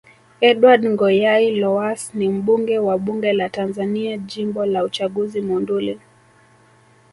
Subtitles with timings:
[0.41, 5.99] Edward Ngoyai Lowass ni mbunge wa Bunge la Tanzania Jimbo la uchaguzi Monduli